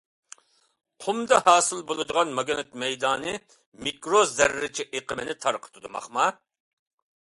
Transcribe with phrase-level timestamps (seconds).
[1.05, 3.37] قۇمدا ھاسىل بولىدىغان ماگنىت مەيدانى
[3.89, 5.99] مىكرو زەررىچە ئېقىمىنى تارقىتىدۇ.